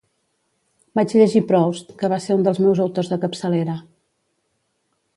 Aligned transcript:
Vaig 0.99 1.13
llegir 1.19 1.41
Proust, 1.51 1.93
que 2.01 2.11
va 2.15 2.19
ser 2.25 2.39
un 2.39 2.47
dels 2.49 2.63
meus 2.67 2.83
autors 2.87 3.13
de 3.15 3.23
capçalera 3.27 3.81